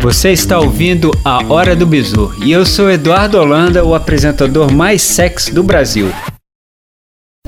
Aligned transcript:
Você 0.00 0.30
está 0.30 0.58
ouvindo 0.58 1.10
a 1.24 1.44
Hora 1.52 1.74
do 1.74 1.86
Bizu 1.86 2.32
e 2.44 2.52
eu 2.52 2.64
sou 2.64 2.90
Eduardo 2.90 3.38
Holanda, 3.38 3.84
o 3.84 3.94
apresentador 3.94 4.72
mais 4.72 5.02
sexy 5.02 5.52
do 5.52 5.62
Brasil. 5.62 6.12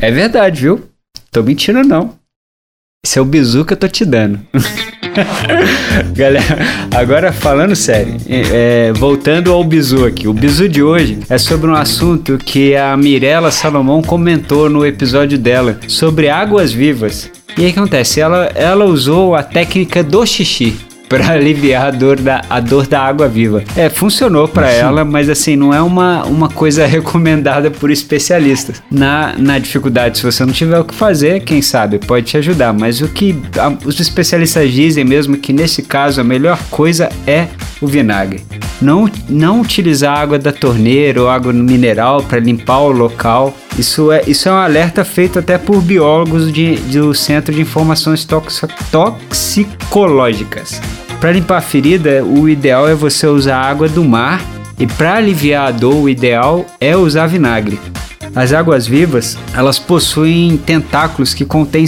É 0.01 0.11
verdade, 0.11 0.63
viu? 0.63 0.89
Tô 1.31 1.43
mentindo 1.43 1.83
não. 1.83 2.17
Esse 3.05 3.19
é 3.19 3.23
o 3.23 3.25
bizu 3.25 3.65
que 3.65 3.75
eu 3.75 3.77
tô 3.77 3.87
te 3.87 4.05
dando. 4.05 4.41
Galera, 6.15 6.59
agora 6.95 7.33
falando 7.33 7.77
sério, 7.77 8.17
é, 8.29 8.93
voltando 8.93 9.53
ao 9.53 9.63
bizu 9.63 10.05
aqui. 10.05 10.27
O 10.27 10.33
bizu 10.33 10.69
de 10.69 10.83
hoje 10.83 11.19
é 11.29 11.39
sobre 11.39 11.71
um 11.71 11.75
assunto 11.75 12.39
que 12.39 12.75
a 12.75 12.97
Mirella 12.97 13.51
Salomão 13.51 14.03
comentou 14.03 14.69
no 14.69 14.85
episódio 14.85 15.39
dela 15.39 15.79
sobre 15.87 16.29
águas 16.29 16.73
vivas. 16.73 17.31
E 17.57 17.65
aí 17.65 17.71
acontece? 17.71 18.21
Ela, 18.21 18.47
ela 18.55 18.85
usou 18.85 19.35
a 19.35 19.43
técnica 19.43 20.03
do 20.03 20.25
xixi 20.27 20.88
para 21.09 21.31
aliviar 21.33 21.87
a 21.87 21.91
dor 21.91 22.21
da, 22.21 22.43
a 22.49 22.61
dor 22.61 22.87
da 22.87 23.01
água 23.01 23.29
viva. 23.29 23.63
É, 23.77 23.89
funcionou 23.89 24.49
para 24.49 24.71
ela, 24.71 25.05
mas 25.05 25.29
assim, 25.29 25.57
não 25.57 25.73
é 25.73 25.81
uma, 25.81 26.25
uma 26.25 26.49
coisa 26.49 26.85
recomendada 26.87 27.71
por 27.71 27.91
especialistas. 27.91 28.83
Na, 28.91 29.35
na 29.39 29.59
dificuldade, 29.59 30.19
se 30.19 30.25
você 30.25 30.45
não 30.45 30.53
tiver 30.53 30.79
o 30.79 30.85
que 30.85 30.95
fazer, 30.95 31.41
quem 31.41 31.63
sabe 31.63 31.99
pode 31.99 32.27
te 32.27 32.37
ajudar, 32.37 32.73
mas 32.73 33.01
o 33.01 33.09
que 33.09 33.41
a, 33.57 33.69
os 33.87 33.99
especialistas 34.01 34.73
dizem 34.73 35.05
mesmo 35.05 35.37
que 35.37 35.53
nesse 35.53 35.83
caso 35.83 36.21
a 36.21 36.25
melhor 36.25 36.59
coisa 36.71 37.09
é 37.27 37.49
o 37.81 37.87
vinagre. 37.87 38.58
Não, 38.81 39.11
não 39.29 39.61
utilizar 39.61 40.17
água 40.19 40.39
da 40.39 40.53
torneira 40.53 41.21
ou 41.21 41.29
água 41.29 41.53
mineral 41.53 42.23
para 42.23 42.39
limpar 42.39 42.79
o 42.81 42.93
local. 42.93 43.53
Isso 43.77 44.13
é, 44.13 44.23
isso 44.27 44.49
é 44.49 44.53
um 44.53 44.57
alerta 44.57 45.05
feito 45.05 45.39
até 45.39 45.59
por 45.59 45.83
biólogos 45.83 46.51
de, 46.53 46.77
do 46.77 47.13
Centro 47.13 47.53
de 47.53 47.61
Informações 47.61 48.25
Toxicológicas. 48.25 50.81
Para 51.21 51.33
limpar 51.33 51.59
a 51.59 51.61
ferida, 51.61 52.25
o 52.25 52.49
ideal 52.49 52.89
é 52.89 52.95
você 52.95 53.27
usar 53.27 53.61
água 53.61 53.89
do 53.89 54.05
mar 54.05 54.41
e 54.79 54.87
para 54.87 55.17
aliviar 55.17 55.67
a 55.67 55.73
dor, 55.73 55.97
o 55.97 56.09
ideal 56.09 56.65
é 56.81 56.97
usar 56.97 57.27
vinagre. 57.27 57.81
As 58.35 58.53
águas 58.53 58.87
vivas, 58.87 59.37
elas 59.55 59.79
possuem 59.79 60.57
tentáculos 60.57 61.35
que 61.35 61.45
contêm 61.45 61.87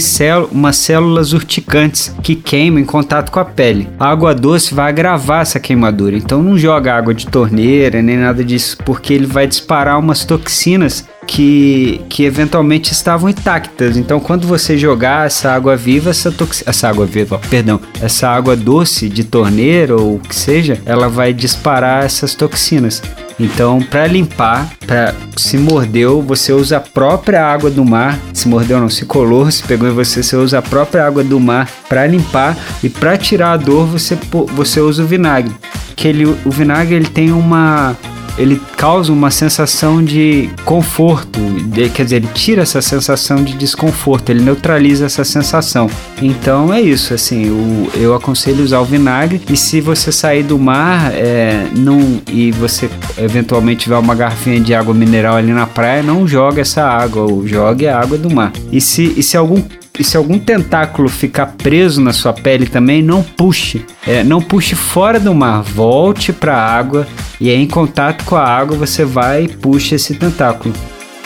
umas 0.51 0.75
células 0.75 1.33
urticantes 1.33 2.13
que 2.21 2.35
queimam 2.35 2.79
em 2.79 2.85
contato 2.85 3.31
com 3.31 3.39
a 3.39 3.45
pele. 3.45 3.87
A 3.99 4.09
água 4.09 4.33
doce 4.33 4.73
vai 4.73 4.89
agravar 4.89 5.41
essa 5.41 5.59
queimadura, 5.59 6.15
então 6.15 6.41
não 6.41 6.57
joga 6.57 6.95
água 6.95 7.13
de 7.13 7.27
torneira 7.27 8.01
nem 8.01 8.17
nada 8.17 8.43
disso, 8.43 8.77
porque 8.85 9.13
ele 9.13 9.25
vai 9.25 9.47
disparar 9.47 9.99
umas 9.99 10.25
toxinas 10.25 11.05
que, 11.27 12.01
que 12.09 12.25
eventualmente 12.25 12.91
estavam 12.91 13.29
intactas. 13.29 13.95
Então, 13.95 14.19
quando 14.19 14.47
você 14.47 14.77
jogar 14.77 15.27
essa 15.27 15.51
água 15.51 15.75
viva, 15.75 16.09
essa, 16.09 16.31
tox... 16.31 16.63
essa 16.65 16.89
água 16.89 17.05
viva, 17.05 17.39
perdão, 17.49 17.79
essa 18.01 18.27
água 18.27 18.55
doce 18.55 19.07
de 19.07 19.23
torneira 19.23 19.95
ou 19.95 20.15
o 20.15 20.19
que 20.19 20.35
seja, 20.35 20.81
ela 20.85 21.07
vai 21.07 21.33
disparar 21.33 22.03
essas 22.03 22.35
toxinas. 22.35 23.01
Então, 23.39 23.81
para 23.81 24.07
limpar, 24.07 24.69
para 24.85 25.13
se 25.35 25.57
mordeu, 25.57 26.21
você 26.21 26.53
usa 26.53 26.77
a 26.77 26.79
própria 26.79 27.45
água 27.45 27.69
do 27.69 27.83
mar. 27.83 28.19
Se 28.33 28.47
mordeu 28.47 28.79
não, 28.79 28.89
se 28.89 29.05
colou, 29.05 29.49
se 29.49 29.63
pegou 29.63 29.87
em 29.87 29.93
você, 29.93 30.21
você 30.21 30.35
usa 30.35 30.59
a 30.59 30.61
própria 30.61 31.05
água 31.05 31.23
do 31.23 31.39
mar 31.39 31.69
para 31.89 32.05
limpar 32.05 32.57
e 32.83 32.89
para 32.89 33.17
tirar 33.17 33.53
a 33.53 33.57
dor, 33.57 33.85
você 33.85 34.17
você 34.53 34.79
usa 34.79 35.03
o 35.03 35.07
vinagre. 35.07 35.53
Que 35.95 36.07
ele, 36.07 36.25
o 36.25 36.51
vinagre 36.51 36.95
ele 36.95 37.07
tem 37.07 37.31
uma 37.31 37.95
ele 38.41 38.59
causa 38.75 39.13
uma 39.13 39.29
sensação 39.29 40.03
de 40.03 40.49
conforto, 40.65 41.39
de, 41.39 41.89
quer 41.89 42.03
dizer, 42.03 42.15
ele 42.17 42.29
tira 42.33 42.63
essa 42.63 42.81
sensação 42.81 43.43
de 43.43 43.53
desconforto, 43.53 44.29
ele 44.29 44.41
neutraliza 44.41 45.05
essa 45.05 45.23
sensação. 45.23 45.89
Então 46.21 46.73
é 46.73 46.81
isso, 46.81 47.13
assim, 47.13 47.49
o, 47.49 47.89
eu 47.95 48.15
aconselho 48.15 48.63
usar 48.63 48.79
o 48.79 48.85
vinagre 48.85 49.41
e 49.49 49.55
se 49.55 49.79
você 49.79 50.11
sair 50.11 50.43
do 50.43 50.57
mar 50.57 51.11
é, 51.13 51.67
não, 51.75 52.21
e 52.31 52.51
você 52.51 52.89
eventualmente 53.17 53.83
tiver 53.83 53.97
uma 53.97 54.15
garrafinha 54.15 54.59
de 54.59 54.73
água 54.73 54.93
mineral 54.93 55.37
ali 55.37 55.53
na 55.53 55.67
praia, 55.67 56.01
não 56.01 56.27
joga 56.27 56.61
essa 56.61 56.83
água, 56.83 57.23
ou 57.23 57.47
jogue 57.47 57.87
a 57.87 57.99
água 57.99 58.17
do 58.17 58.33
mar. 58.33 58.51
E 58.71 58.81
se, 58.81 59.13
e 59.15 59.21
se 59.21 59.37
algum 59.37 59.61
e 60.01 60.03
se 60.03 60.17
algum 60.17 60.39
tentáculo 60.39 61.07
ficar 61.07 61.45
preso 61.45 62.01
na 62.01 62.11
sua 62.11 62.33
pele 62.33 62.65
também, 62.65 63.03
não 63.03 63.21
puxe. 63.21 63.85
É, 64.05 64.23
não 64.23 64.41
puxe 64.41 64.73
fora 64.73 65.19
do 65.19 65.33
mar, 65.33 65.61
volte 65.61 66.33
para 66.33 66.55
a 66.55 66.75
água 66.75 67.07
e 67.39 67.49
aí, 67.49 67.61
em 67.61 67.67
contato 67.67 68.23
com 68.25 68.35
a 68.35 68.43
água 68.43 68.75
você 68.75 69.05
vai 69.05 69.43
e 69.43 69.47
puxa 69.47 69.95
esse 69.95 70.15
tentáculo. 70.15 70.73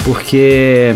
Porque 0.03 0.93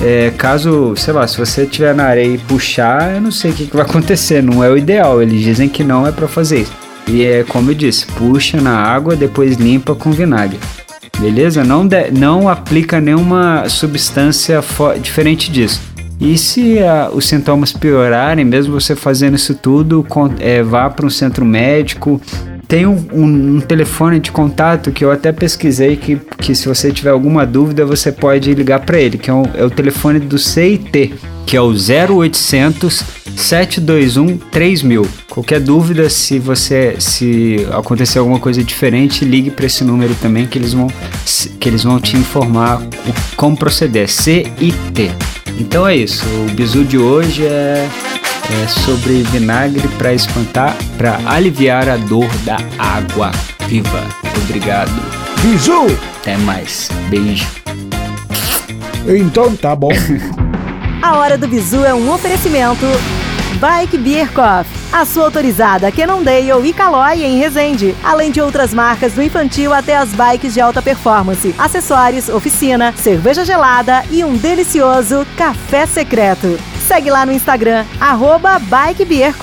é, 0.00 0.32
caso, 0.38 0.94
sei 0.96 1.12
lá, 1.12 1.26
se 1.26 1.38
você 1.38 1.62
estiver 1.62 1.92
na 1.92 2.04
areia 2.04 2.34
e 2.34 2.38
puxar, 2.38 3.14
eu 3.14 3.20
não 3.20 3.32
sei 3.32 3.50
o 3.50 3.54
que, 3.54 3.66
que 3.66 3.76
vai 3.76 3.84
acontecer, 3.84 4.40
não 4.40 4.62
é 4.62 4.70
o 4.70 4.76
ideal. 4.76 5.20
Eles 5.20 5.42
dizem 5.42 5.68
que 5.68 5.82
não 5.82 6.06
é 6.06 6.12
para 6.12 6.28
fazer 6.28 6.60
isso. 6.60 6.72
E 7.08 7.24
é 7.24 7.42
como 7.42 7.70
eu 7.72 7.74
disse, 7.74 8.06
puxa 8.06 8.60
na 8.60 8.76
água, 8.76 9.16
depois 9.16 9.56
limpa 9.56 9.94
com 9.94 10.12
vinagre. 10.12 10.58
Beleza? 11.18 11.64
Não, 11.64 11.84
de, 11.84 12.12
não 12.12 12.48
aplica 12.48 13.00
nenhuma 13.00 13.68
substância 13.68 14.60
diferente 15.00 15.50
disso. 15.50 15.80
E 16.20 16.36
se 16.36 16.78
a, 16.80 17.10
os 17.12 17.26
sintomas 17.26 17.72
piorarem, 17.72 18.44
mesmo 18.44 18.78
você 18.78 18.96
fazendo 18.96 19.36
isso 19.36 19.54
tudo, 19.54 20.04
é, 20.40 20.62
vá 20.62 20.90
para 20.90 21.06
um 21.06 21.10
centro 21.10 21.44
médico. 21.44 22.20
Tem 22.66 22.86
um, 22.86 23.02
um, 23.12 23.56
um, 23.56 23.60
telefone 23.60 24.20
de 24.20 24.30
contato 24.30 24.92
que 24.92 25.02
eu 25.02 25.10
até 25.10 25.32
pesquisei 25.32 25.96
que, 25.96 26.16
que 26.38 26.54
se 26.54 26.68
você 26.68 26.92
tiver 26.92 27.08
alguma 27.10 27.46
dúvida 27.46 27.86
você 27.86 28.12
pode 28.12 28.52
ligar 28.52 28.80
para 28.80 29.00
ele, 29.00 29.16
que 29.16 29.30
é, 29.30 29.32
um, 29.32 29.44
é, 29.54 29.64
o 29.64 29.70
telefone 29.70 30.18
do 30.18 30.38
CIT, 30.38 31.14
que 31.46 31.56
é 31.56 31.60
o 31.62 31.70
0800 31.70 33.02
721 33.34 34.36
3000. 34.36 35.08
Qualquer 35.30 35.60
dúvida, 35.60 36.10
se 36.10 36.38
você 36.38 36.96
se 36.98 37.66
acontecer 37.72 38.18
alguma 38.18 38.40
coisa 38.40 38.62
diferente, 38.62 39.24
ligue 39.24 39.50
para 39.50 39.64
esse 39.64 39.84
número 39.84 40.14
também 40.16 40.46
que 40.46 40.58
eles 40.58 40.72
vão 40.72 40.88
que 41.58 41.68
eles 41.68 41.84
vão 41.84 42.00
te 42.00 42.16
informar 42.16 42.82
como 43.36 43.56
proceder. 43.56 44.10
CIT. 44.10 45.12
Então 45.58 45.86
é 45.86 45.96
isso. 45.96 46.24
O 46.26 46.50
bizu 46.52 46.84
de 46.84 46.96
hoje 46.96 47.44
é, 47.44 47.88
é 48.50 48.68
sobre 48.68 49.22
vinagre 49.24 49.86
para 49.98 50.14
espantar, 50.14 50.76
para 50.96 51.18
aliviar 51.26 51.88
a 51.88 51.96
dor 51.96 52.28
da 52.44 52.56
água 52.78 53.32
viva. 53.66 54.02
Obrigado. 54.44 54.92
Bizu! 55.42 55.86
Até 56.20 56.36
mais. 56.38 56.88
Beijo. 57.10 57.46
Então 59.06 59.56
tá 59.56 59.74
bom. 59.74 59.90
a 61.02 61.16
hora 61.16 61.36
do 61.36 61.48
bizu 61.48 61.84
é 61.84 61.92
um 61.92 62.12
oferecimento 62.12 62.86
Bike 63.60 63.98
Beer 63.98 64.28
a 64.92 65.04
sua 65.04 65.24
autorizada 65.24 65.90
Cannondale 65.90 66.68
e 66.68 66.72
Caloi 66.72 67.24
em 67.24 67.38
Resende, 67.38 67.94
além 68.04 68.30
de 68.30 68.40
outras 68.40 68.72
marcas 68.72 69.14
do 69.14 69.22
infantil 69.22 69.72
até 69.72 69.96
as 69.96 70.10
bikes 70.10 70.54
de 70.54 70.60
alta 70.60 70.80
performance, 70.80 71.52
acessórios, 71.58 72.28
oficina, 72.28 72.94
cerveja 72.96 73.44
gelada 73.44 74.04
e 74.10 74.22
um 74.22 74.36
delicioso 74.36 75.26
café 75.36 75.86
secreto. 75.86 76.56
Segue 76.86 77.10
lá 77.10 77.26
no 77.26 77.32
Instagram, 77.32 77.84
arroba 78.00 78.60
Bike 78.60 79.04
Beer. 79.04 79.34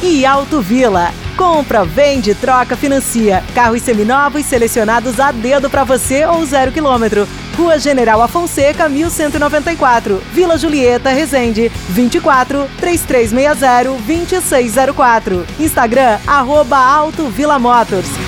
E 0.00 0.24
Auto 0.24 0.60
Vila. 0.60 1.23
Compra, 1.36 1.84
vende, 1.84 2.34
troca, 2.34 2.76
financia. 2.76 3.42
Carros 3.54 3.82
seminovos 3.82 4.44
selecionados 4.44 5.18
a 5.18 5.32
dedo 5.32 5.68
para 5.68 5.84
você 5.84 6.24
ou 6.24 6.44
zero 6.46 6.70
quilômetro. 6.70 7.26
Rua 7.56 7.78
General 7.78 8.20
Afonseca, 8.20 8.88
1194, 8.88 10.22
Vila 10.32 10.58
Julieta, 10.58 11.10
Resende, 11.10 11.70
24 11.88 12.68
3360 12.78 13.90
2604. 14.06 15.46
Instagram, 15.60 16.18
arroba 16.26 16.76
Alto 16.78 17.28
Vila 17.28 17.58
Motors. 17.58 18.23